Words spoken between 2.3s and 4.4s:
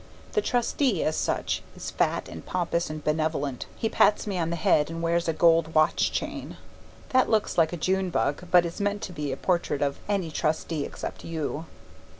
pompous and benevolent. He pats one